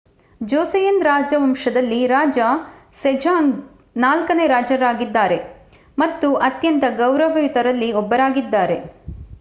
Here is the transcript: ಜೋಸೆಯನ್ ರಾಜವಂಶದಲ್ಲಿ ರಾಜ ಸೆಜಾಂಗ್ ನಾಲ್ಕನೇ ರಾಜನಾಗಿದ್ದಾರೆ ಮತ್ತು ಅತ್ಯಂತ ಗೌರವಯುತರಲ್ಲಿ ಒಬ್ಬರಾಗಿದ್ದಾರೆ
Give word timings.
ಜೋಸೆಯನ್ 0.41 1.03
ರಾಜವಂಶದಲ್ಲಿ 1.03 1.99
ರಾಜ 2.07 2.39
ಸೆಜಾಂಗ್ 2.93 3.53
ನಾಲ್ಕನೇ 3.95 4.47
ರಾಜನಾಗಿದ್ದಾರೆ 4.47 5.39
ಮತ್ತು 5.97 6.29
ಅತ್ಯಂತ 6.47 6.83
ಗೌರವಯುತರಲ್ಲಿ 6.97 7.91
ಒಬ್ಬರಾಗಿದ್ದಾರೆ 8.01 8.79